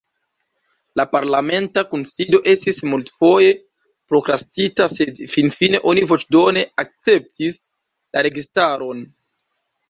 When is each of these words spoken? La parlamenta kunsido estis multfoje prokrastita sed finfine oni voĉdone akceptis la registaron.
La 0.99 1.03
parlamenta 1.09 1.81
kunsido 1.91 2.39
estis 2.53 2.79
multfoje 2.93 3.51
prokrastita 4.13 4.87
sed 4.95 5.21
finfine 5.35 5.83
oni 5.93 6.07
voĉdone 6.13 6.65
akceptis 6.85 7.61
la 8.19 8.25
registaron. 8.31 9.07